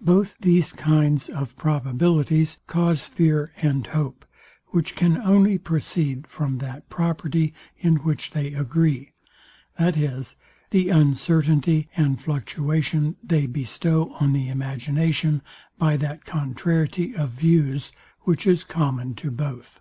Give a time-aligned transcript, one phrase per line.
[0.00, 4.24] Both these kinds of probabilities cause fear and hope;
[4.68, 9.14] which can only proceed from that property, in which they agree,
[9.76, 10.36] viz,
[10.70, 15.42] the uncertainty and fluctuation they bestow on the imagination
[15.76, 17.90] by that contrariety of views,
[18.20, 19.80] which is common to both.